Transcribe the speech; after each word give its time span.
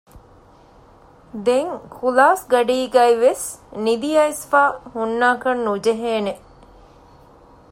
ދެން 1.45 1.73
ކުލާސްގަޑީގައިވެސް 1.97 3.45
ނިދިއައިސްފައި 3.85 4.73
ހުންނާކަށް 4.93 5.61
ނުޖެހޭނެ 5.65 6.33